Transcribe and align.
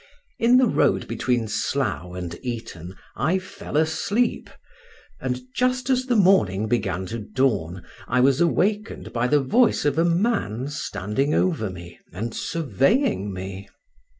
In 0.39 0.57
the 0.57 0.65
road 0.65 1.07
between 1.07 1.47
Slough 1.47 2.15
and 2.15 2.35
Eton 2.41 2.95
I 3.15 3.37
fell 3.37 3.77
asleep, 3.77 4.49
and 5.19 5.41
just 5.55 5.91
as 5.91 6.07
the 6.07 6.15
morning 6.15 6.67
began 6.67 7.05
to 7.05 7.19
dawn 7.19 7.85
I 8.07 8.19
was 8.19 8.41
awakened 8.41 9.13
by 9.13 9.27
the 9.27 9.43
voice 9.43 9.85
of 9.85 9.99
a 9.99 10.03
man 10.05 10.69
standing 10.69 11.35
over 11.35 11.69
me 11.69 11.99
and 12.11 12.33
surveying 12.33 13.31
me. 13.31 13.69